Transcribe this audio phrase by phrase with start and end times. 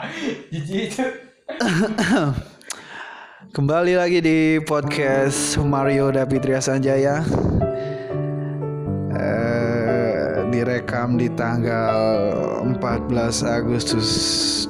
[3.56, 7.20] Kembali lagi di podcast Mario Dapitria Sanjaya.
[9.12, 12.32] Eh, Direkam di tanggal
[12.80, 14.08] 14 Agustus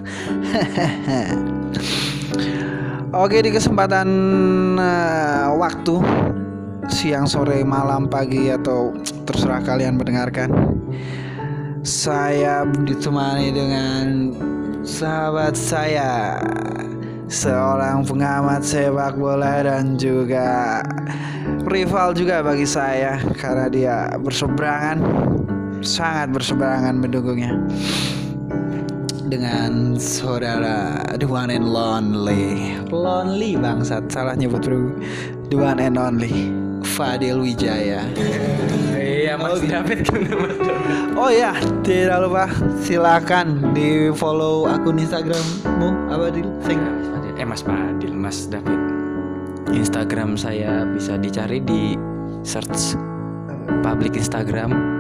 [3.14, 4.10] Oke di kesempatan
[4.80, 6.02] uh, waktu
[6.90, 8.90] siang sore malam pagi atau
[9.30, 10.50] terserah kalian mendengarkan
[11.86, 14.34] saya ditemani dengan
[14.82, 16.42] sahabat saya
[17.30, 20.82] seorang pengamat sepak bola dan juga
[21.70, 24.98] rival juga bagi saya karena dia berseberangan
[25.84, 27.54] sangat berseberangan mendukungnya.
[29.28, 32.76] Dengan saudara the one and lonely.
[32.92, 34.08] Lonely bangsat.
[34.12, 34.92] Salah nyebut bro.
[35.52, 36.52] The one and only.
[36.84, 38.06] Fadil Wijaya.
[38.94, 41.16] Iya Mas David kan Mas David.
[41.18, 42.46] Oh ya, tidak lupa
[42.84, 45.90] silakan di follow akun Instagrammu.
[46.12, 46.78] Apa di sing.
[47.34, 48.78] Eh Mas Fadil, Mas David.
[49.74, 51.98] Instagram saya bisa dicari di
[52.46, 52.94] search
[53.82, 54.93] public Instagram.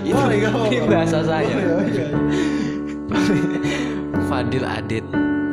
[0.00, 0.68] Itu Boleh, nggak apa-apa.
[0.72, 1.54] ini bahasa saya.
[1.54, 2.06] Boleh,
[4.30, 5.04] Fadil Adit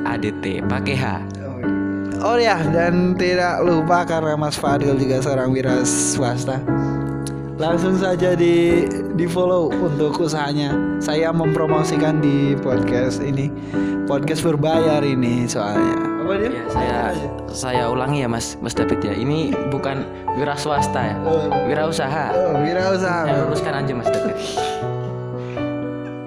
[0.05, 1.05] ADT pakai H.
[2.17, 6.57] Oh ya, dan tidak lupa karena Mas Fadil juga seorang wira swasta.
[7.57, 8.85] Langsung saja di
[9.17, 10.77] di follow untuk usahanya.
[11.01, 13.49] Saya mempromosikan di podcast ini,
[14.05, 15.97] podcast berbayar ini soalnya.
[16.21, 16.53] Apa dia?
[16.53, 16.99] Ya, saya
[17.49, 19.17] saya ulangi ya Mas Mas David ya.
[19.17, 20.05] Ini bukan
[20.37, 21.17] wira swasta ya.
[21.25, 21.49] Oh.
[21.65, 22.29] Wira usaha.
[22.29, 23.25] Oh, wira usaha.
[23.25, 24.37] Saya luruskan aja Mas David.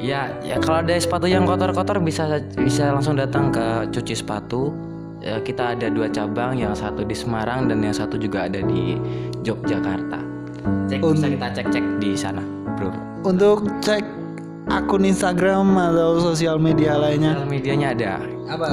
[0.03, 4.75] Ya, ya kalau ada sepatu yang kotor-kotor bisa bisa langsung datang ke cuci sepatu.
[5.23, 8.99] Ya, kita ada dua cabang, yang satu di Semarang dan yang satu juga ada di
[9.45, 10.30] Yogyakarta.
[10.91, 12.43] Cek bisa Un- kita cek-cek di sana,
[12.75, 12.91] Bro.
[13.23, 14.03] Untuk cek
[14.67, 17.39] akun Instagram atau sosial media lainnya.
[17.39, 18.13] Sosial medianya ada.
[18.51, 18.67] Apa?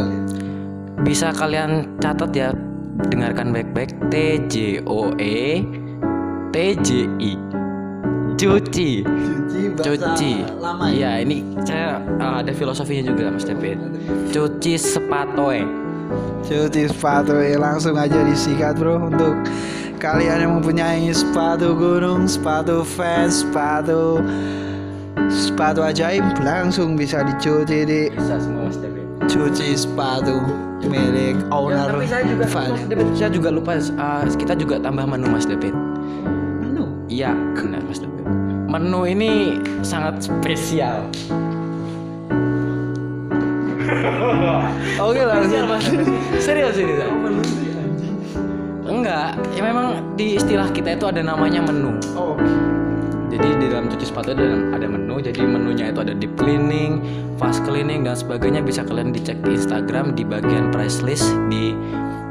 [1.06, 2.50] Bisa kalian catat ya,
[3.14, 5.62] dengarkan baik-baik T J O E
[6.50, 7.34] T J I.
[8.38, 9.02] Cuci.
[9.02, 10.34] Cuci Cuci.
[10.62, 10.94] lama ya.
[10.94, 13.78] Iya, ini saya uh, ada filosofinya juga Mas David.
[14.30, 15.66] Cuci sepatoe.
[16.48, 19.36] Cuci sepatu ya langsung aja disikat bro untuk
[20.00, 24.24] kalian yang mempunyai sepatu gunung, sepatu fans, sepatu
[25.28, 29.06] sepatu ajaib langsung bisa dicuci di Bisa semua Mas David.
[29.28, 30.40] cuci sepatu
[30.88, 32.72] milik Ya, owner tapi saya juga Fadil.
[32.80, 35.76] Mas David, saya juga lupa uh, kita juga tambah menu Mas David.
[37.08, 38.30] Iya, benar Mas David.
[38.68, 41.08] Menu ini sangat spesial.
[45.08, 45.68] Oke langsung.
[46.40, 47.08] Serius ini Sa?
[48.88, 52.00] Enggak, ya memang di istilah kita itu ada namanya menu.
[52.16, 52.40] Oh,
[53.28, 57.04] Jadi di dalam cuci sepatu ada, ada menu, jadi menunya itu ada deep cleaning,
[57.36, 61.76] fast cleaning dan sebagainya bisa kalian dicek di Instagram di bagian price list di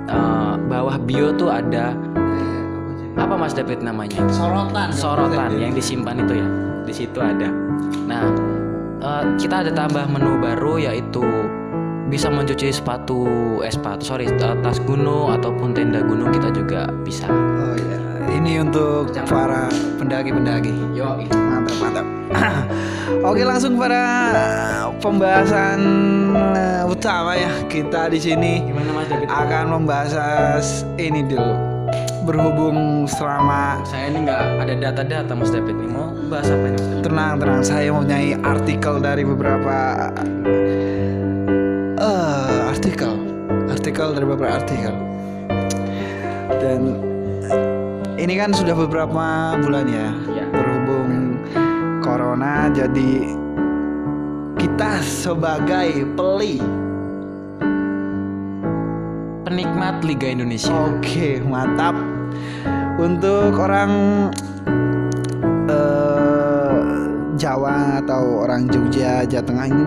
[0.09, 1.93] uh, bawah bio tuh ada
[3.17, 4.25] apa Mas David namanya?
[4.33, 6.49] sorotan Sorotan yang disimpan itu ya.
[6.89, 7.53] Di situ ada.
[8.09, 8.56] Nah,
[9.03, 11.25] uh, kita ada tambah menu baru yaitu
[12.07, 13.27] bisa mencuci sepatu
[13.67, 17.27] eh sepatu sorry uh, tas gunung ataupun tenda gunung kita juga bisa.
[17.29, 17.99] Oh ya,
[18.31, 19.67] ini untuk para
[19.99, 20.71] pendaki-pendaki.
[20.95, 22.07] Yo, Mantap, mantap.
[23.29, 24.03] Oke, langsung pada
[25.03, 25.81] pembahasan
[26.55, 27.51] eh, utama ya.
[27.67, 29.27] Kita di sini gimana Mas David?
[29.27, 31.76] akan membahas ini dulu.
[32.27, 36.83] Berhubung selama Saya ini nggak ada data-data Mas David nih mau bahas apa ini Mas
[36.91, 37.03] David?
[37.07, 39.79] tenang tenang saya mempunyai artikel dari beberapa
[41.97, 43.15] eh artikel
[43.71, 44.91] artikel dari beberapa artikel
[46.59, 46.81] dan
[48.19, 50.45] ini kan sudah beberapa bulan ya Iya.
[50.51, 51.39] berhubung
[52.03, 53.31] corona jadi
[54.59, 56.59] kita sebagai peli
[59.47, 60.75] Penikmat Liga Indonesia.
[60.75, 61.95] Oke, mantap.
[62.97, 63.93] Untuk orang
[65.69, 66.81] eh,
[67.37, 69.85] Jawa atau orang Jogja, Jawa Tengah ini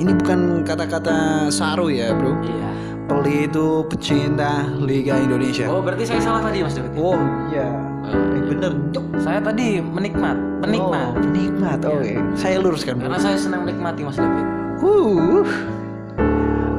[0.00, 2.40] ini bukan kata-kata saru ya, Bro.
[2.40, 2.68] Iya.
[3.04, 5.68] Peli itu pecinta Liga Indonesia.
[5.68, 6.96] Oh berarti saya salah tadi Mas David.
[6.96, 7.20] Oh,
[7.52, 7.68] iya.
[8.08, 8.72] Eh, Eh, bener.
[8.96, 9.04] Cuk.
[9.20, 10.34] Saya tadi menikmat,
[10.64, 11.12] penikmat.
[11.12, 11.78] Oh, penikmat.
[11.84, 12.16] Oke.
[12.34, 13.12] Saya luruskan, Bro.
[13.12, 14.46] Karena saya senang menikmati Mas David.
[14.80, 15.44] Uh.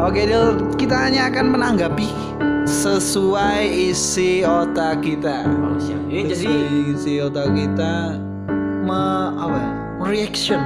[0.03, 2.09] Oke, Dil, kita hanya akan menanggapi
[2.73, 5.45] sesuai isi otak kita.
[5.45, 6.01] Oh, siap.
[6.09, 6.53] Ini jadi
[6.89, 8.17] isi otak kita
[8.81, 9.01] me,
[9.37, 9.57] apa?
[9.61, 9.69] ya?
[10.01, 10.59] Reaction.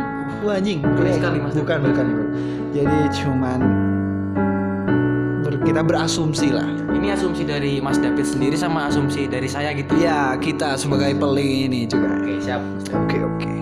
[0.47, 0.79] Wah anjing.
[1.11, 1.53] Sekali, Mas.
[1.53, 2.25] Bukan, bukan, bro.
[2.71, 3.59] Jadi cuman
[5.43, 6.67] ber- kita berasumsi lah.
[6.95, 9.93] ini asumsi dari Mas David sendiri sama asumsi dari saya gitu.
[9.99, 12.09] Ya, kita sebagai peling ini juga.
[12.23, 12.61] Oke, siap.
[13.05, 13.53] Oke oke.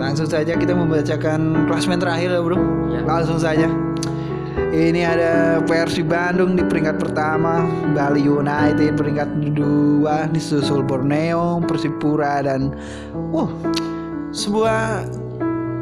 [0.00, 2.56] Langsung saja kita membacakan klasmen terakhir ya bro.
[2.88, 3.00] Ya.
[3.04, 3.68] Langsung saja.
[4.76, 7.64] Ini ada Persi Bandung di peringkat pertama,
[7.96, 12.76] Bali United peringkat dua, disusul Borneo, Persipura dan
[13.32, 13.48] wah
[14.36, 15.08] sebuah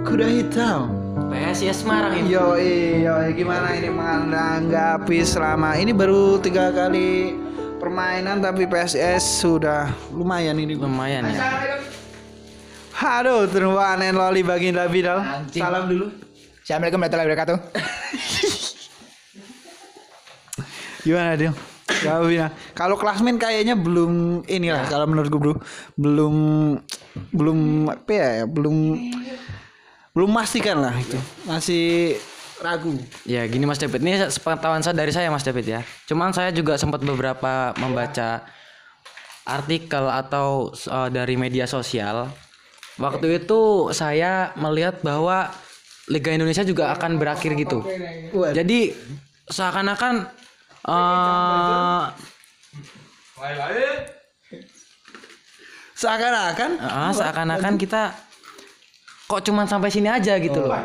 [0.06, 0.94] kuda hitam.
[1.26, 2.38] PSIS Semarang ini.
[2.38, 7.34] Yo yo gimana ini menanggapi selama ini baru tiga kali
[7.82, 10.78] permainan tapi PSS sudah lumayan ini.
[10.78, 11.42] Lumayan ya.
[12.94, 15.18] Aduh, terwanen loli baginda bidal.
[15.50, 16.14] Salam dulu.
[16.62, 17.58] Assalamualaikum warahmatullahi wabarakatuh.
[21.04, 21.52] Gimana dia?
[21.84, 25.54] Kalau Bina, kalau klasmen kayaknya belum inilah kalau menurutku bro,
[26.00, 26.34] belum
[27.28, 27.58] belum
[27.92, 28.76] apa ya, belum
[30.16, 31.20] belum pastikan lah itu.
[31.44, 32.16] Masih
[32.64, 32.96] ragu.
[33.28, 35.80] Ya gini Mas David, ini sepengetahuan saya dari saya Mas David ya.
[36.08, 38.48] Cuman saya juga sempat beberapa membaca
[39.44, 42.32] artikel atau uh, dari media sosial.
[42.96, 45.52] Waktu itu saya melihat bahwa
[46.08, 47.84] Liga Indonesia juga akan berakhir gitu.
[48.56, 48.92] Jadi
[49.48, 50.44] seakan-akan
[50.88, 52.12] uh,
[55.94, 58.12] Seakan-akan uh, seakan-akan kita
[59.24, 60.76] kok cuman sampai sini aja gitu loh.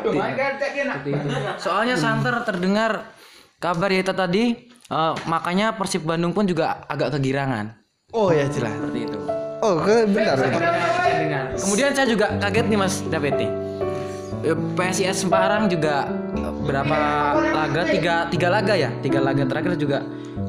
[1.60, 3.12] Soalnya santer terdengar
[3.60, 4.44] kabar ya itu tadi,
[4.88, 7.76] eh, makanya Persib Bandung pun juga agak kegirangan.
[8.16, 8.72] Oh ya jelas.
[8.74, 9.18] Seperti itu.
[9.60, 10.40] Oh, ke bentar.
[11.60, 13.50] Kemudian saya juga kaget nih Mas David nih.
[14.40, 16.08] Eh, PSIS Semarang juga
[16.60, 16.96] berapa
[17.50, 19.98] laga tiga tiga laga ya tiga laga terakhir juga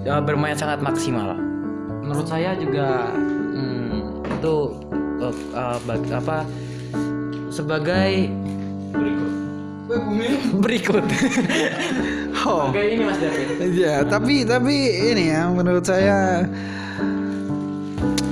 [0.03, 1.35] eh, bermain sangat maksimal.
[2.01, 3.11] Menurut saya juga
[3.55, 4.55] hmm, itu
[5.21, 6.37] eh, eh, bag- apa
[7.49, 8.27] sebagai
[10.59, 11.03] berikut.
[12.41, 12.73] Oh.
[12.73, 13.47] Sebagai ini Mas David.
[13.77, 14.73] Ya, tapi tapi
[15.13, 16.41] ini ya menurut saya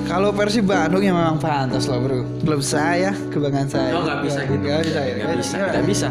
[0.10, 2.26] kalau versi Bandung ya memang pantas lah bro.
[2.42, 3.94] Belum saya, kebanggaan saya.
[3.94, 4.66] Oh nggak bisa gitu.
[4.66, 5.14] Nggak bisa ya.
[5.14, 5.56] Nggak bisa.
[5.62, 6.08] Nggak bisa.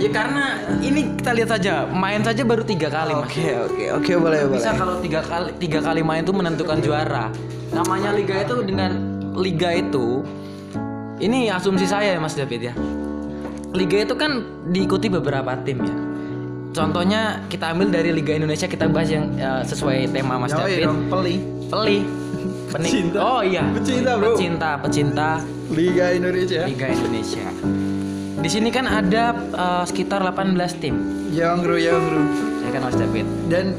[0.00, 0.44] Ya karena
[0.80, 3.28] ini kita lihat saja main saja baru tiga kali mas.
[3.28, 4.56] Oke oke oke boleh boleh.
[4.56, 7.28] Bisa kalau tiga kali tiga kali main itu menentukan juara.
[7.76, 8.96] Namanya liga itu dengan
[9.36, 10.24] liga itu
[11.20, 12.74] ini asumsi saya ya mas David ya.
[13.76, 14.40] Liga itu kan
[14.72, 15.94] diikuti beberapa tim ya.
[16.70, 20.86] Contohnya kita ambil dari Liga Indonesia kita bahas yang ya, sesuai tema Mas David.
[20.86, 21.42] dong, peli.
[21.66, 21.98] Peli.
[22.70, 23.18] Penik- Pecinta.
[23.18, 23.66] Oh iya.
[23.74, 24.38] Pecinta, bro.
[24.38, 25.28] Pecinta, pecinta
[25.74, 26.62] Liga Indonesia.
[26.70, 27.46] Liga Indonesia.
[28.40, 30.96] Di sini kan ada eh, sekitar 18 tim.
[31.30, 32.20] Yang bro, yang bro.
[32.60, 33.26] Ya kan Mas David.
[33.46, 33.76] Dan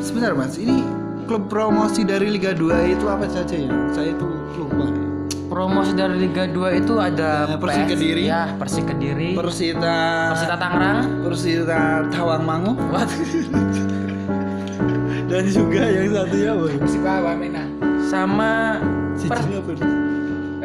[0.00, 0.86] sebentar mas, ini
[1.24, 3.72] klub promosi dari Liga 2 itu apa saja ya?
[3.90, 4.86] Saya itu lupa.
[5.44, 8.22] Promosi dari Liga 2 itu ada Eh, Persik PS, Kediri.
[8.24, 9.98] ya Persik Kediri, Persita,
[10.30, 13.06] Persita Tangerang, Persita Tawangmangu, What?
[15.24, 16.64] dan juga yang satunya apa?
[16.76, 17.64] Persib Wamena.
[18.04, 18.78] sama
[19.20, 19.48] per-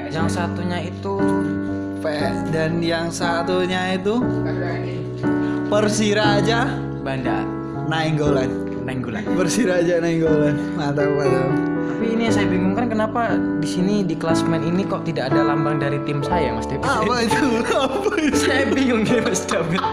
[0.09, 1.15] yang satunya itu
[1.99, 4.23] PS dan yang satunya itu
[5.69, 6.65] Persiraja
[7.03, 7.45] Banda
[7.91, 8.49] Nainggolan.
[8.87, 9.21] Nenggulan.
[9.37, 10.55] Persiraja Nainggolan.
[10.73, 11.49] Mantap, mantap.
[11.93, 15.43] Tapi ini yang saya bingung kan kenapa di sini di klasmen ini kok tidak ada
[15.51, 16.87] lambang dari tim saya Mas David?
[16.87, 17.47] Apa itu?
[17.69, 18.37] Apa itu?
[18.47, 19.83] saya bingung nih Mas David.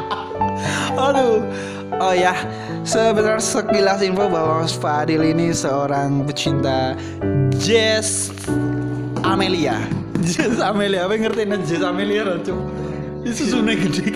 [1.11, 1.43] Aduh.
[1.97, 2.37] Oh ya,
[2.85, 6.93] sebenarnya sekilas info bahwa Mas Fadil ini seorang pecinta
[7.57, 8.31] jazz
[9.25, 10.06] Amelia.
[10.25, 12.57] Jazz Amelia, apa yang ngerti nih jazz Amelia Racu?
[13.27, 14.07] Itu susunnya gede.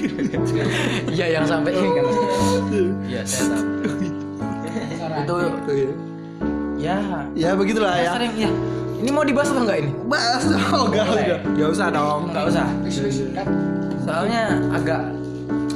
[1.10, 2.04] Iya yang sampai ini kan.
[3.10, 3.58] Iya saya
[5.26, 5.42] tahu.
[5.50, 5.74] itu
[6.80, 6.96] ya
[7.36, 8.16] ya begitulah ya.
[8.16, 8.50] sering ya.
[9.00, 9.90] Ini mau dibahas atau enggak ini?
[10.06, 11.40] Bahas oh enggak enggak.
[11.42, 12.20] Enggak usah dong.
[12.30, 12.66] Enggak usah.
[14.06, 14.42] Soalnya
[14.72, 15.02] agak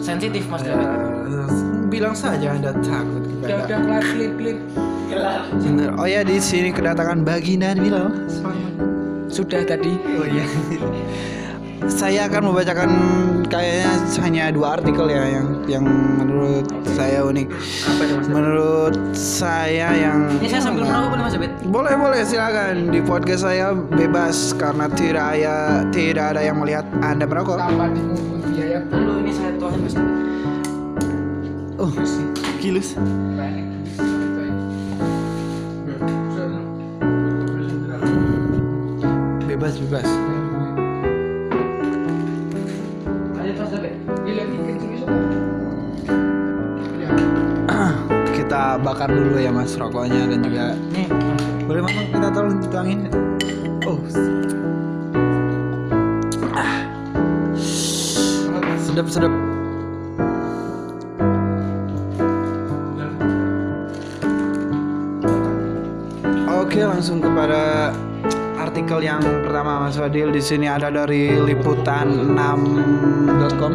[0.00, 0.88] sensitif Mas David.
[0.88, 1.50] Eh,
[1.90, 4.58] bilang saja Anda takut kepada udah klip.
[5.60, 5.90] Bener.
[5.98, 8.14] Oh ya di sini kedatangan Baginda Bilal.
[9.34, 9.90] Sudah tadi.
[10.14, 10.46] Oh iya.
[11.90, 12.90] saya akan membacakan
[13.50, 17.50] kayaknya hanya dua artikel ya yang yang menurut saya unik.
[17.50, 18.26] Apa itu Mas?
[18.30, 21.50] Menurut saya yang Ini saya sambil merokok boleh Mas David?
[21.66, 27.26] boleh boleh silakan di podcast saya bebas karena tidak ada tidak ada yang melihat anda
[27.26, 27.58] merokok.
[27.58, 28.02] Di
[28.54, 29.94] biaya Lalu ini saya tuangin Mas.
[31.82, 31.90] Oh
[32.62, 32.94] kilus.
[33.34, 33.73] banyak.
[39.54, 40.02] Bebas bebas.
[40.02, 40.66] Semua.
[48.34, 51.06] Kita kita bakar dulu ya mas rokoknya dan juga Nih,
[51.70, 53.06] boleh mas kita tolong tuangin
[53.86, 53.98] oh
[56.50, 56.74] ah.
[58.82, 59.30] sedap sedap
[66.50, 67.73] Oke langsung kepada
[68.74, 73.72] artikel yang pertama Mas Fadil di sini ada dari liputan6.com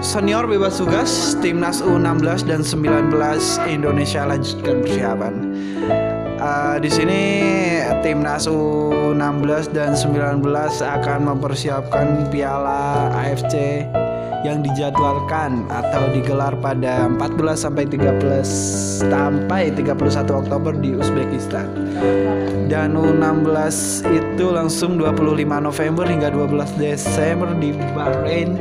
[0.00, 3.12] Senior bebas tugas timnas U16 dan 19
[3.68, 5.44] Indonesia lanjutkan persiapan.
[6.40, 7.20] Eh, di sini
[8.00, 13.84] timnas U16 dan 19 akan mempersiapkan Piala AFC
[14.46, 21.66] yang dijadwalkan atau digelar pada 14 sampai 13 sampai 31 Oktober di Uzbekistan.
[22.68, 28.54] Dan U16 itu langsung 25 November hingga 12 Desember di Bahrain.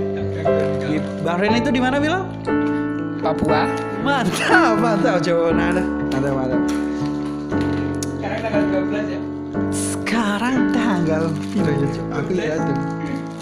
[0.82, 2.26] Di Bahrain itu di mana bilang?
[3.22, 3.68] Papua.
[4.02, 5.84] Mantap, mantap coba nada.
[5.84, 6.62] Mantap, mantap.
[8.08, 9.22] Sekarang tanggal 12 ya.
[9.76, 12.06] Sekarang tanggal piro ya, Cok?
[12.16, 12.97] Aku lihat tuh.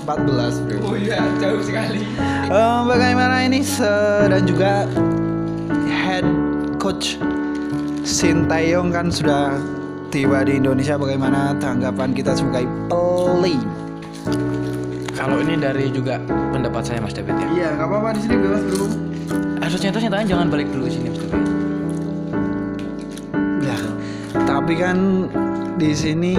[0.06, 0.78] 14 bro.
[0.84, 2.06] Oh iya, jauh sekali.
[2.46, 4.86] Eh, bagaimana ini se- dan juga
[5.90, 6.26] head
[6.78, 7.18] coach
[8.06, 9.58] Sintayong kan sudah
[10.08, 13.58] tiba di Indonesia bagaimana tanggapan kita sebagai peli
[15.12, 16.22] kalau ini dari juga
[16.54, 17.48] pendapat saya Mas David ya.
[17.50, 18.86] iya nggak apa-apa di sini bebas bro
[19.58, 21.42] Harusnya itu nyatanya jangan balik dulu sini Mas David.
[23.66, 23.78] ya
[24.46, 24.98] tapi kan
[25.76, 26.34] di sini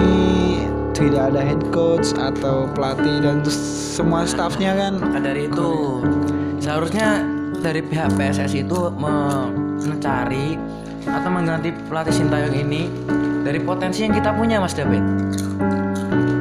[0.97, 6.01] tidak ada head coach atau pelatih dan semua staffnya kan Maka dari itu
[6.57, 7.21] seharusnya
[7.61, 9.49] dari pihak PSSI itu me-
[9.85, 10.57] mencari
[11.07, 12.89] atau mengganti pelatih Sintayong ini
[13.47, 14.99] dari potensi yang kita punya Mas David.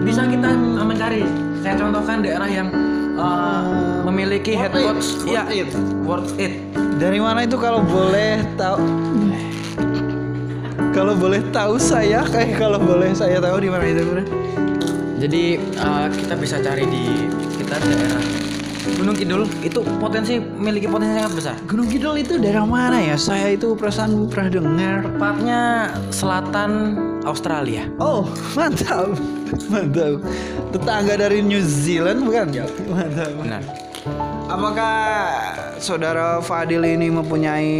[0.02, 0.50] Bisa kita
[0.82, 1.22] mencari.
[1.62, 2.66] Saya contohkan daerah yang
[3.14, 5.70] uh, memiliki head Worth it, coach worth ya it.
[6.02, 6.52] worth it.
[6.98, 8.78] Dari mana itu kalau boleh tahu?
[10.96, 14.24] Kalau boleh tahu saya kayak kalau boleh saya tahu di mana itu bro?
[15.20, 17.04] Jadi uh, kita bisa cari di
[17.52, 18.24] sekitar daerah
[18.96, 21.56] Gunung Kidul itu potensi memiliki potensi sangat besar.
[21.68, 23.20] Gunung Kidul itu daerah mana ya?
[23.20, 25.04] Saya itu perasaan pernah dengar.
[25.04, 25.60] Tepatnya
[26.08, 26.96] selatan
[27.28, 27.84] Australia.
[28.00, 28.24] Oh
[28.56, 29.20] mantap,
[29.68, 30.24] mantap.
[30.72, 32.56] Tetangga dari New Zealand bukan?
[32.88, 33.36] Mantap.
[33.36, 33.62] Benar.
[34.48, 34.96] Apakah
[35.76, 37.74] saudara Fadil ini mempunyai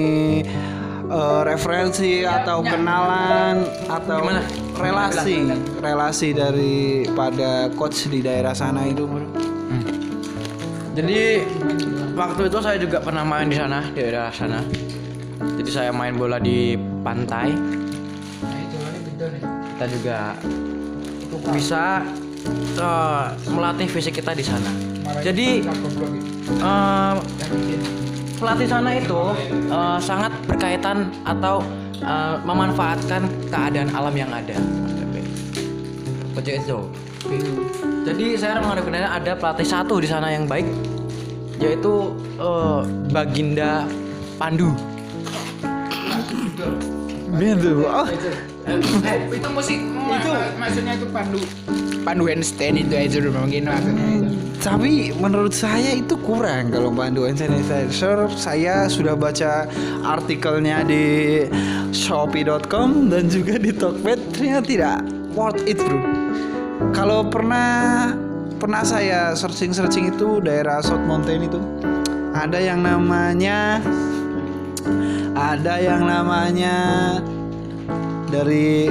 [1.07, 4.43] eh, referensi atau kenalan atau Gimana?
[4.77, 5.49] relasi
[5.81, 9.27] relasi dari pada coach di daerah sana itu bro?
[10.97, 11.45] Jadi
[12.17, 14.65] waktu itu saya juga pernah main di sana, di daerah sana.
[15.61, 16.73] Jadi saya main bola di
[17.05, 17.53] pantai.
[19.77, 20.33] Kita juga
[21.53, 22.01] bisa
[22.81, 24.73] eh, melatih fisik kita di sana.
[25.21, 25.73] Jadi Kita
[28.47, 31.59] pelatih sana itu eh, sangat berkaitan atau
[31.99, 34.55] eh, memanfaatkan keadaan alam yang ada.
[36.47, 36.95] Itu.
[38.07, 40.63] Jadi saya menghadapi ada pelatih satu di sana yang baik,
[41.59, 43.83] yaitu eh, Baginda
[44.39, 44.71] Pandu.
[47.83, 48.07] Oh,
[48.67, 48.83] Eh,
[49.31, 51.39] itu musik itu maksudnya itu pandu
[52.03, 54.36] pandu handstand itu aja dulu mungkin maksudnya itu.
[54.67, 58.27] Tapi menurut saya itu kurang kalau panduan sanitizer.
[58.35, 59.71] Saya sudah baca
[60.03, 61.47] artikelnya di
[61.95, 64.99] shopee.com dan juga di Tokped ternyata tidak
[65.39, 66.03] worth it bro.
[66.91, 68.11] Kalau pernah
[68.59, 71.63] pernah saya searching-searching itu daerah South Mountain itu
[72.35, 73.79] ada yang namanya
[75.39, 76.77] ada yang namanya
[78.35, 78.91] dari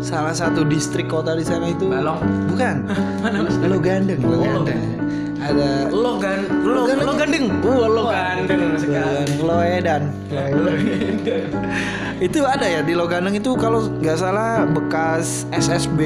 [0.00, 2.20] salah satu distrik kota di sana itu Balong.
[2.48, 2.76] bukan
[3.70, 5.00] lo gandeng lo gandeng
[5.40, 7.48] ada Lo gan lo, lo gandeng.
[7.64, 9.40] Wah, lo gandeng sekali.
[9.40, 10.02] Bukan, Loedan
[12.20, 16.00] itu ada ya di Logandeng itu kalau nggak salah bekas SSB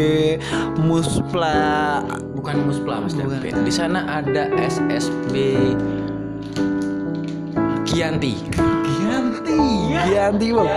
[0.78, 2.06] Muspla
[2.38, 3.18] Bukan Muspla Mas.
[3.18, 3.58] David.
[3.66, 5.34] Di sana ada SSB
[7.82, 8.38] Gianti.
[8.86, 9.58] Gianti
[10.06, 10.70] Gianti bang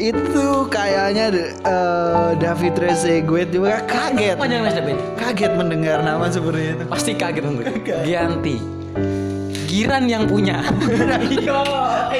[0.00, 1.26] itu kayaknya
[1.60, 4.96] eh, David Trezeguet juga kaget Panjang Mas David.
[5.16, 7.66] kaget mendengar nama seperti itu Pasti kaget untuk
[8.02, 8.56] Gianti.
[9.68, 10.64] Giran yang punya.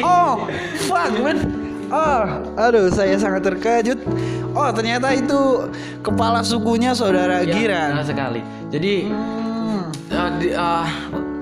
[0.01, 0.47] Oh,
[0.85, 1.39] fuck man.
[1.89, 2.23] Oh,
[2.55, 3.97] aduh, saya sangat terkejut.
[4.53, 5.67] Oh, ternyata itu
[6.01, 7.91] kepala sukunya saudara Ya, Giran.
[8.03, 8.41] sekali.
[8.69, 9.89] Jadi Hmm.
[10.09, 10.87] uh, di, uh,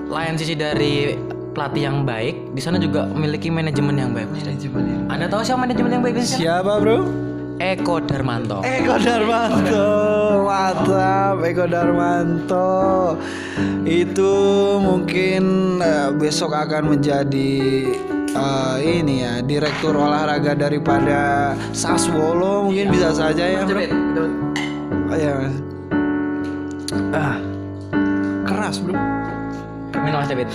[0.07, 1.19] lain sisi dari
[1.57, 4.29] pelatih yang baik, di sana juga memiliki manajemen yang baik.
[4.29, 5.09] Mas David.
[5.09, 6.37] Anda tahu siapa manajemen yang baik di sana?
[6.37, 6.97] Siapa, Bro?
[7.57, 8.61] Eko Darmanto.
[8.61, 9.89] Eko Darmanto,
[10.45, 12.69] mantap Eko Darmanto.
[13.89, 14.29] Itu
[14.77, 15.41] mungkin
[15.81, 17.89] eh, besok akan menjadi
[18.29, 23.81] eh, ini ya direktur olahraga daripada Saswolo mungkin bisa saja ya bro.
[25.09, 25.49] Oh, ya.
[27.09, 27.41] Ah,
[28.45, 29.16] keras bro.
[30.01, 30.47] Minum Mas David.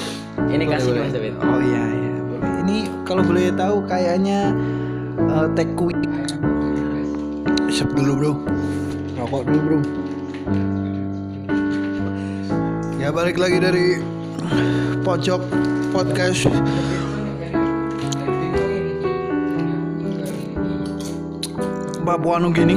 [0.51, 1.33] Ini kasih ke Mas David.
[1.41, 2.11] Oh iya iya.
[2.23, 2.51] boleh.
[2.67, 4.55] Ini kalau boleh tahu kayaknya
[5.31, 5.99] uh, take quick.
[7.73, 8.33] Siap dulu bro.
[9.19, 9.81] Rokok dulu bro.
[13.03, 13.99] Ya balik lagi dari
[15.03, 15.43] pojok
[15.91, 16.47] podcast.
[22.03, 22.77] Papua Nugini.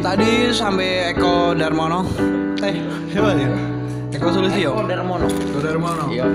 [0.00, 2.04] Tadi sampai Eko Darmono.
[2.60, 2.76] Eh,
[3.12, 3.79] siapa ya?
[4.10, 4.70] Eko Sulistyo.
[4.74, 5.26] Oh, Darmono.
[5.30, 6.26] Eko Darmono Iya.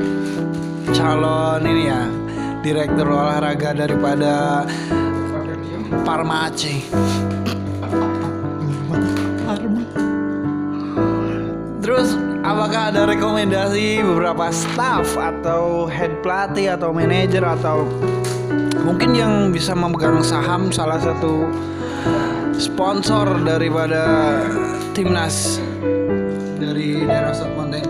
[0.95, 2.07] calon ini ya
[2.63, 4.63] direktur olahraga daripada
[6.07, 6.79] Parma Aceh.
[9.43, 9.81] Parma.
[11.83, 17.85] Terus apakah ada rekomendasi beberapa staff atau head pelatih atau manajer atau
[18.81, 21.49] mungkin yang bisa memegang saham salah satu
[22.55, 24.39] sponsor daripada
[24.95, 25.59] timnas
[27.05, 27.85] dari daerah Mountain?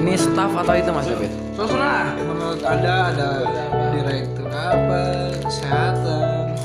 [0.00, 1.28] Ini staff atau itu Mas David?
[1.52, 3.44] Terserah menurut anda ada
[3.92, 6.56] direktur apa kesehatan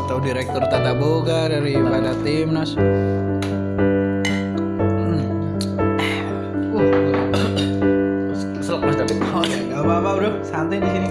[0.00, 5.20] atau direktur tata boga daripada timnas Hmm.
[8.64, 9.20] Selok Mas David.
[9.36, 11.08] oh ya nggak apa-apa bro santai di sini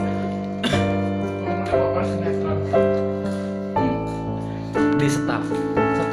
[4.97, 5.45] Di staff.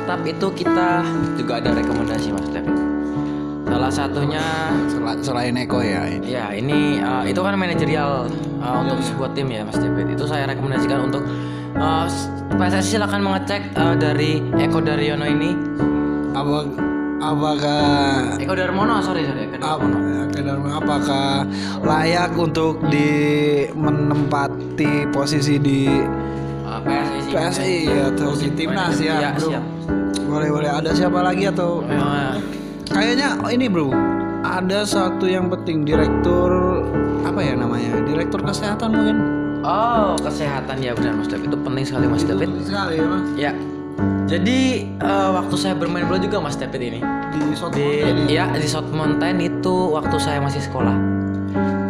[0.05, 1.07] Staff itu kita
[1.39, 2.90] juga ada rekomendasi Mas David.
[3.91, 4.45] Salah satunya
[4.87, 9.51] Sel- selain Eko ya ini Ya ini uh, itu kan manajerial uh, untuk sebuah tim
[9.51, 10.15] ya Mas David.
[10.15, 11.27] Itu saya rekomendasikan untuk
[11.75, 15.51] uh, s- PSSI silakan mengecek uh, dari Eko Daryono ini.
[16.31, 16.63] apa
[17.21, 17.83] apakah
[18.39, 20.71] Eko Darmono sorry sorry Eko Darmono.
[20.73, 21.43] apakah
[21.81, 23.11] layak untuk di
[23.75, 25.91] menempati posisi di
[26.61, 27.31] Uh, PSSI.
[27.35, 27.75] PSI
[28.07, 29.59] atau di timnas ya, Ya, siap.
[30.23, 32.39] boleh boleh ada siapa lagi atau Uh,
[32.91, 33.95] Kayaknya oh, ini bro,
[34.43, 36.83] ada satu yang penting direktur
[37.23, 38.03] apa ya namanya?
[38.03, 39.19] Direktur kesehatan mungkin.
[39.61, 42.49] oh kesehatan ya benar Mas David itu penting sekali Mas David.
[42.65, 43.25] Sekali ya mas.
[43.37, 43.53] Ya.
[44.25, 47.01] Jadi uh, waktu saya bermain bola juga Mas David ini.
[47.31, 48.49] Di South di Mountain ya.
[48.51, 50.97] ya di South Mountain itu waktu saya masih sekolah.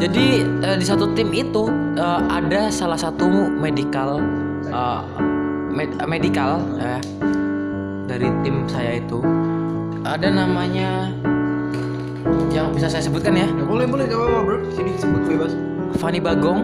[0.00, 3.28] Jadi eh, di satu tim itu eh, ada salah satu
[3.60, 4.16] medical
[4.64, 5.02] eh,
[5.68, 7.00] med- medical eh,
[8.08, 9.20] dari tim saya itu
[10.04, 11.12] ada namanya
[12.50, 14.56] yang bisa saya sebutkan ya Ya, boleh boleh gak apa-apa bro.
[14.72, 15.52] Sini sebut bebas.
[16.00, 16.60] Fani Bagong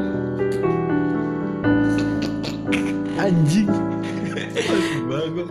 [3.16, 3.72] Anjing.
[5.10, 5.48] Bagus.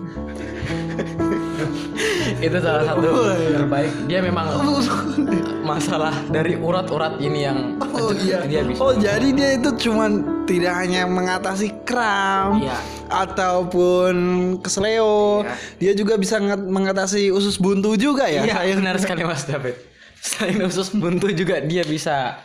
[2.45, 3.49] itu salah satu Oh, iya.
[3.55, 4.45] terbaik dia memang
[5.61, 8.43] masalah dari urat-urat ini yang Oh iya.
[8.43, 10.11] dia bisa Oh jadi dia itu cuman
[10.45, 12.77] tidak hanya mengatasi kram Iya.
[13.09, 14.15] ataupun
[14.59, 15.53] kesleo, Iya.
[15.79, 18.45] dia juga bisa ngat- mengatasi usus buntu juga ya.
[18.45, 19.73] Iya, benar sekali Mas David.
[20.17, 22.37] Selain usus buntu juga dia bisa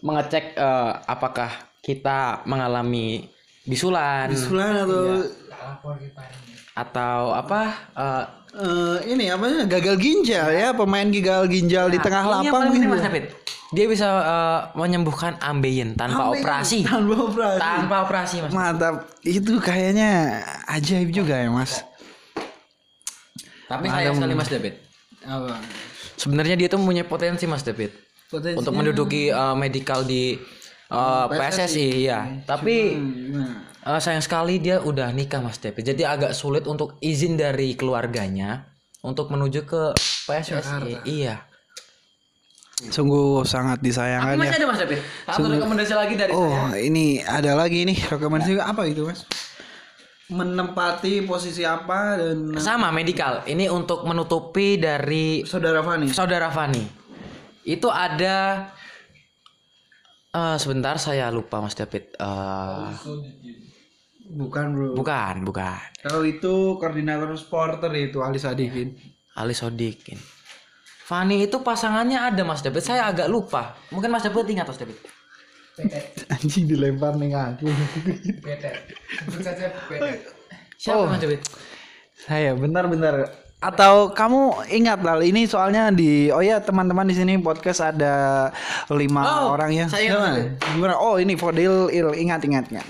[0.00, 3.26] mengecek eh, apakah kita mengalami
[3.64, 5.26] bisulan Bisulan atau
[6.78, 7.60] atau apa
[7.92, 12.86] eh, eh, ini apa gagal ginjal ya pemain gagal ginjal di tengah ini lapang gitu.
[12.86, 13.24] Mas David.
[13.68, 16.78] Dia bisa eh, menyembuhkan ambeien tanpa Ambeien, operasi.
[16.86, 17.60] tanpa operasi.
[17.60, 18.50] Tanpa operasi, Mas.
[18.50, 21.84] Mantap, itu kayaknya ajaib juga ya mas.
[23.68, 24.74] Tapi sayang sekali Mas David.
[25.20, 25.60] Apa?
[26.16, 27.92] Sebenarnya dia tuh punya potensi Mas David
[28.26, 30.40] Potensinya- untuk menduduki eh, medical di
[30.88, 32.24] eh, PSSI ya.
[32.42, 32.76] Tapi
[33.28, 35.84] Nah, Eh, sayang sekali dia udah nikah Mas David.
[35.86, 38.66] Jadi agak sulit untuk izin dari keluarganya
[39.00, 39.82] untuk menuju ke
[40.24, 41.04] PSSI.
[41.04, 41.36] Iya.
[42.78, 44.56] sungguh sangat disayangkan masih ya.
[44.56, 45.00] ada Mas David.
[45.26, 46.78] Satu rekomendasi lagi dari Oh, saya.
[46.78, 49.26] ini ada lagi nih rekomendasi apa itu mas?
[50.28, 53.42] Menempati posisi apa dan Sama medical.
[53.42, 56.06] Ini untuk menutupi dari saudara Fani.
[56.08, 56.84] saudara Fani.
[57.64, 58.70] Itu ada
[60.30, 62.14] eh, sebentar saya lupa Mas David.
[62.14, 62.88] Eh,
[64.28, 64.88] Bukan bro.
[64.92, 65.80] bukan, bukan.
[66.04, 68.92] Kalau itu koordinator supporter itu Ali Sadikin.
[69.32, 70.20] Ali Sodikin.
[71.08, 72.84] Fani itu pasangannya ada Mas David.
[72.84, 73.72] Saya agak lupa.
[73.88, 74.98] Mungkin Mas David ingat Mas David.
[76.28, 77.70] Anjing dilempar nih aku.
[79.24, 80.12] Sebut saja beda.
[80.76, 81.40] Siapa Mas David?
[82.18, 87.82] Saya benar-benar atau kamu ingat lah ini soalnya di oh ya teman-teman di sini podcast
[87.82, 88.14] ada
[88.86, 89.86] lima Oh, orang ya.
[89.90, 90.54] saya.
[90.62, 90.94] Gimana?
[90.94, 92.86] Oh ini Fodil Il ingat ingat ingat.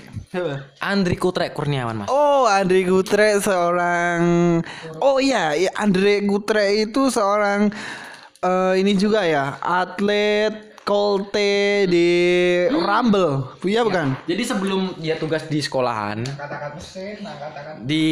[0.77, 2.09] Andri Kutrek Kurniawan Mas.
[2.13, 4.21] Oh Andre Gutre seorang
[5.01, 7.73] Oh iya ya, Andre Gutre itu seorang
[8.45, 12.09] eh, ini juga ya atlet Colte di
[12.73, 13.61] Rumble.
[13.61, 14.17] Iya bukan?
[14.25, 18.05] Jadi sebelum dia tugas di sekolahan Kata-kata mesin, nah kata-kata di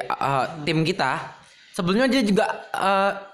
[0.00, 1.36] uh, tim kita,
[1.76, 3.27] sebelumnya dia juga uh,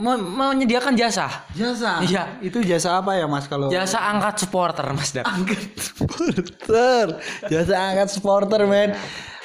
[0.00, 1.44] menyediakan jasa.
[1.52, 2.00] Jasa.
[2.02, 2.40] Iya.
[2.40, 5.28] Itu jasa apa ya Mas kalau Jasa angkat supporter Mas Dap.
[5.28, 7.04] angkat supporter.
[7.46, 8.96] Jasa angkat supporter, men.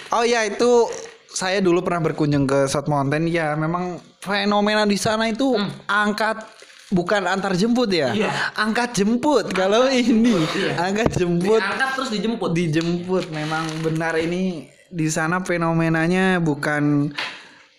[0.09, 0.87] Oh ya itu
[1.27, 5.51] saya dulu pernah berkunjung ke South Mountain ya memang fenomena di sana itu
[5.85, 6.39] angkat
[6.87, 8.31] bukan antar jemput ya Iya.
[8.55, 10.31] angkat jemput kalau ini
[10.77, 12.53] angkat jemput Angkat terus dijemput.
[12.53, 17.11] dijemput memang benar ini di sana fenomenanya bukan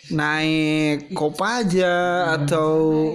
[0.09, 1.95] naik kopaja
[2.35, 3.13] atau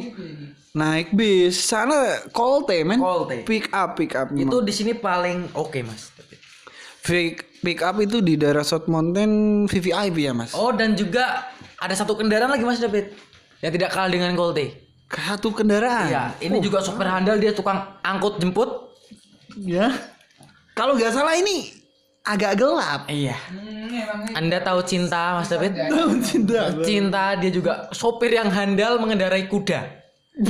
[0.71, 1.95] naik bis sana
[2.29, 3.43] kolte men Kolte.
[3.43, 6.11] pick up pick up Itu di sini paling oke Mas.
[7.01, 11.91] pick pick up itu di daerah South Mountain VVIP ya mas Oh dan juga ada
[11.91, 13.11] satu kendaraan lagi Mas David
[13.59, 14.87] yang tidak kalah dengan Colte.
[15.07, 18.69] satu kendaraan Iya, ini juga supir handal dia tukang angkut jemput.
[19.57, 19.91] ya
[20.71, 21.80] kalau nggak salah ini
[22.23, 23.33] agak gelap Iya.
[23.49, 25.73] Hmm, Anda tahu cinta Mas David?
[26.21, 30.01] cinta Cinta dia juga sopir yang handal mengendarai kuda.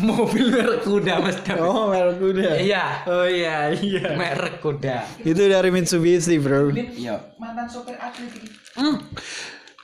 [0.00, 1.62] Mobil merek kuda Mas David.
[1.62, 2.84] oh merek kuda Iya.
[3.06, 5.06] oh iya iya Merek kuda.
[5.22, 7.36] itu dari Mitsubishi bro Iya.
[7.36, 8.48] mantan sopir atlet ini.
[8.74, 8.96] Hmm.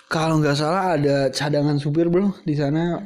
[0.07, 2.99] Kalau nggak salah ada cadangan supir bro di sana.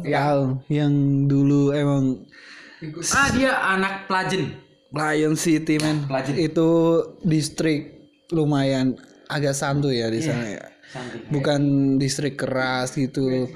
[0.00, 0.32] Ya,
[0.72, 0.92] yang
[1.28, 2.24] dulu emang
[3.12, 4.56] Ah dia anak pelajen.
[4.92, 6.04] Lion City men.
[6.36, 6.68] Itu
[7.24, 7.96] distrik
[8.32, 8.96] lumayan
[9.28, 10.64] agak santuy ya di sana ya.
[11.32, 13.48] Bukan distrik keras gitu.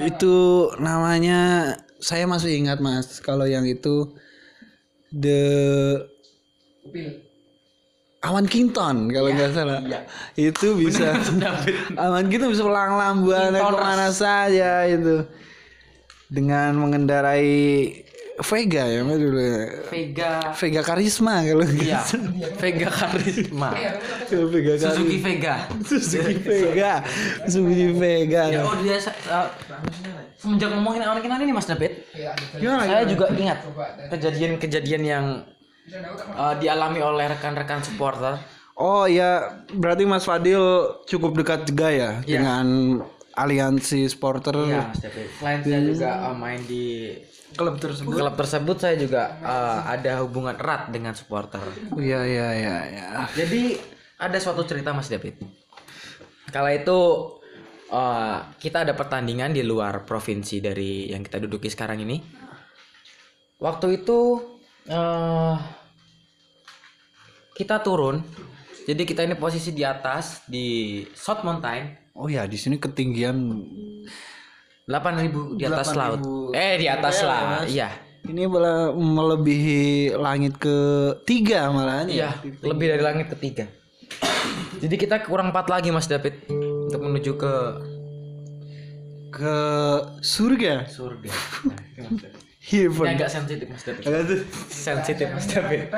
[0.00, 0.36] Itu
[0.80, 3.20] namanya saya masih ingat mas.
[3.20, 4.08] Kalau yang itu
[5.12, 5.44] the
[6.80, 7.28] Upil.
[8.20, 9.80] Awan Kinton kalau nggak salah.
[10.36, 11.16] Itu bisa
[12.04, 15.24] Awan Kinton bisa pelang-lambuan ke mana saja itu.
[16.30, 17.90] Dengan mengendarai
[18.40, 19.62] Vega ya Mas, dulu ya.
[19.88, 20.32] Vega.
[20.56, 22.00] Vega Karisma kalau nggak Iya.
[22.56, 23.68] Vega Karisma.
[23.76, 23.92] Vega
[24.74, 24.90] Karisma.
[24.90, 25.54] Suzuki Vega.
[25.84, 26.92] Suzuki Vega.
[27.44, 28.42] Suzuki Vega.
[28.48, 28.96] Ya, oh dia
[29.28, 29.46] uh,
[30.34, 32.82] semenjak ngomongin anak kinan ini Mas David, Ya, ada Gimana?
[32.88, 33.58] saya juga ingat
[34.08, 35.24] kejadian-kejadian yang
[36.32, 38.40] uh, dialami oleh rekan-rekan supporter.
[38.74, 40.60] Oh ya, berarti Mas Fadil
[41.04, 42.96] cukup dekat juga ya dengan
[43.36, 45.26] aliansi supporter Iya Mas David.
[45.36, 47.12] Selain saya juga uh, main di
[47.56, 48.12] klub tersebut.
[48.12, 51.62] klub tersebut, saya juga uh, ada hubungan erat dengan supporter.
[51.96, 53.08] Iya iya iya ya.
[53.34, 53.78] Jadi
[54.20, 55.40] ada suatu cerita Mas David.
[56.50, 56.98] Kala itu
[57.94, 62.18] uh, kita ada pertandingan di luar provinsi dari yang kita duduki sekarang ini.
[63.60, 64.18] Waktu itu
[64.90, 65.56] uh,
[67.54, 68.22] kita turun.
[68.80, 73.38] Jadi kita ini posisi di atas di South Mountain Oh ya, di sini ketinggian
[74.84, 76.20] 8000 di atas 8.000 laut.
[76.54, 77.40] Eh di atas ya, lah.
[77.62, 77.68] Mas.
[77.70, 77.88] Iya.
[78.20, 83.64] ini malah melebihi langit ketiga malahan Iya, lebih dari langit ketiga.
[84.82, 86.36] Jadi kita kurang empat lagi Mas David
[86.86, 87.54] untuk menuju ke
[89.30, 89.56] ke
[90.20, 90.84] surga.
[90.86, 91.30] surga.
[92.60, 93.06] Heaven.
[93.08, 94.04] Ini agak sensitif Mas David.
[94.68, 95.88] Sensitif Mas David.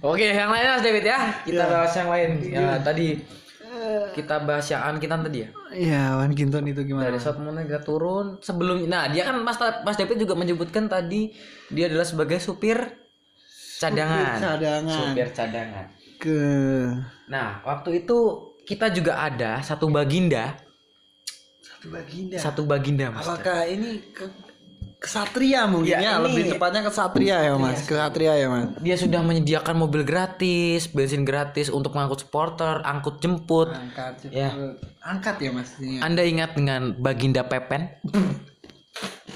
[0.00, 1.18] Oke, yang lain Mas David ya.
[1.44, 2.30] Kita bahas yang lain.
[2.40, 3.20] Ya, tadi
[4.16, 5.48] kita bahas yang Ankitan tadi ya.
[5.70, 7.10] Iya, Wan Kinton itu gimana?
[7.10, 11.30] Dari saat Monega turun sebelum nah dia kan Mas Mas David juga menyebutkan tadi
[11.70, 12.78] dia adalah sebagai supir
[13.78, 14.38] cadangan.
[14.38, 14.94] cadangan.
[15.14, 15.86] Supir cadangan.
[16.20, 16.38] Ke
[17.30, 18.18] Nah, waktu itu
[18.66, 20.58] kita juga ada satu baginda,
[21.62, 22.36] satu baginda.
[22.36, 23.24] satu baginda Mas.
[23.24, 24.26] Apakah ini ke
[25.00, 28.68] kesatria mungkin Ya, ya, ini- lebih tepatnya kesatria ya Mas, kesatria ya Mas.
[28.78, 33.72] Dia sudah menyediakan mobil gratis, bensin gratis untuk mengangkut supporter, angkut jemput.
[33.72, 34.52] Angkat Ya.
[35.00, 35.98] Angkat ya Mas ini.
[35.98, 37.96] Anda ingat dengan Baginda Pepen?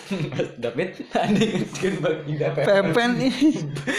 [0.05, 2.69] Mas David, Anda ingat dengan Baginda Pepen?
[2.69, 3.31] Pepen ini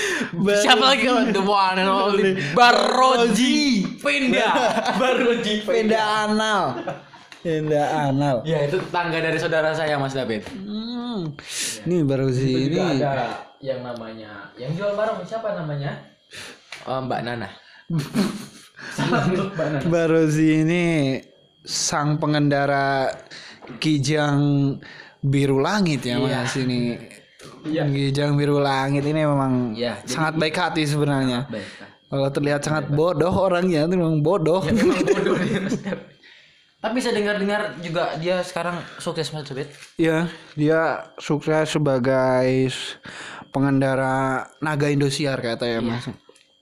[0.62, 1.34] Siapa lagi kawan?
[1.34, 3.58] The one and only Baroji
[3.98, 4.50] Penda
[5.02, 6.64] Baroji Penda anal.
[7.42, 8.42] Penda anal.
[8.44, 10.94] Ya itu tetangga dari saudara saya Mas David Hmm.
[11.86, 12.78] Ini baru sih ini.
[12.78, 13.14] Juga ada
[13.64, 15.92] yang namanya Yang jual barang siapa namanya?
[16.86, 17.50] Oh, Mbak Nana
[17.90, 20.84] Mbak Baru sih ini
[21.66, 23.10] sang pengendara
[23.82, 24.38] Kijang
[25.26, 26.46] biru langit ya Iya.
[26.46, 26.94] Mas ini.
[27.66, 27.90] Iya.
[27.90, 31.50] Kijang biru langit ini memang Iya, sangat baik hati sebenarnya.
[31.50, 31.66] Baik
[32.06, 34.62] Kalau terlihat sangat bodoh orangnya itu memang bodoh.
[34.62, 35.62] Ya memang bodoh dia
[36.86, 42.70] Tapi saya dengar-dengar juga dia sekarang sukses Mas David Ya, dia sukses sebagai
[43.50, 46.06] pengendara naga Indosiar kata ya Mas.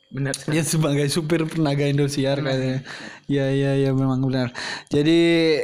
[0.08, 2.88] Benar Dia sebagai supir naga Indosiar katanya.
[3.28, 4.56] Ya ya ya memang benar.
[4.88, 5.60] Jadi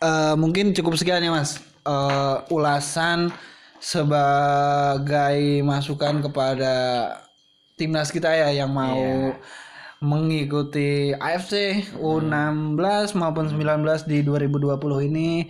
[0.00, 1.60] eh, mungkin cukup sekian ya Mas.
[1.84, 3.28] Eh, ulasan
[3.76, 6.72] sebagai masukan kepada
[7.76, 9.36] timnas kita ya yang mau Iya.
[10.04, 12.76] Mengikuti AFC U16
[13.16, 13.56] maupun 19
[14.04, 15.48] di 2020 ini.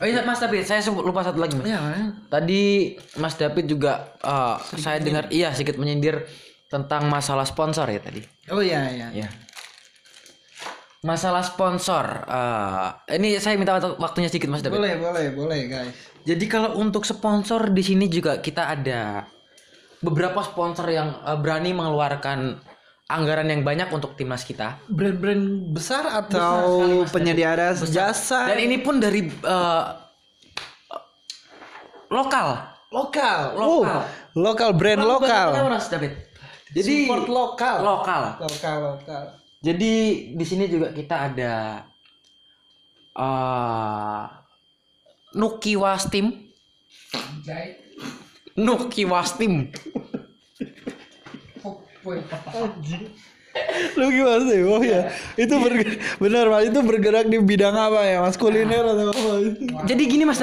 [0.00, 1.68] Oh iya Mas David, saya lupa satu lagi Mas.
[1.68, 1.78] Ya,
[2.26, 6.24] Tadi Mas David juga eh, saya dengar iya sedikit menyindir
[6.66, 8.24] tentang masalah sponsor ya tadi.
[8.48, 9.08] Oh iya iya.
[9.12, 9.28] Ya.
[11.02, 12.24] Masalah sponsor.
[12.24, 12.88] eh,
[13.20, 14.80] ini saya minta waktu- waktunya sedikit Mas David.
[14.80, 15.94] Boleh, boleh, boleh, guys.
[16.22, 19.26] Jadi kalau untuk sponsor di sini juga kita ada
[20.00, 22.71] beberapa sponsor yang eh, berani mengeluarkan
[23.12, 24.80] anggaran yang banyak untuk timnas kita.
[24.88, 27.52] Brand-brand besar atau penyedia
[27.84, 29.84] jasa Dan ini pun dari eh,
[32.08, 32.48] lokal.
[32.92, 33.56] lokal.
[33.56, 33.60] Lokal.
[33.64, 33.84] Oh,
[34.36, 35.48] lokal brand lokal.
[35.68, 36.12] Mas David?
[36.72, 37.76] Jadi Support lokal.
[37.84, 38.22] lokal.
[38.40, 39.22] Lokal, lokal.
[39.62, 39.92] Jadi
[40.34, 41.54] di sini juga kita ada
[43.12, 44.22] eh
[45.32, 46.52] Nuki Wastim.
[47.44, 47.76] Jai.
[48.56, 49.04] Nuki
[54.00, 54.64] Lu gimana sih?
[54.64, 56.72] Oh ya, itu berge- benar mas.
[56.72, 58.24] Itu bergerak di bidang apa ya?
[58.24, 59.32] Mas kuliner atau apa?
[59.84, 60.40] Jadi gini Mas.